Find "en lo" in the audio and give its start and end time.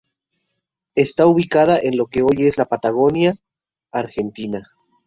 1.77-2.07